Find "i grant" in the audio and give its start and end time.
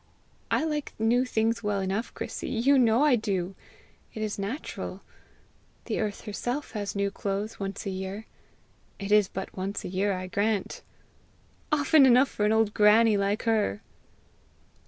10.13-10.81